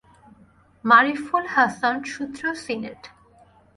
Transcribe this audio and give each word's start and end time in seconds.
মারিফুল 0.85 1.45
হাসান, 1.55 1.95
সূত্র 2.13 2.43
সিনেট 2.63 3.01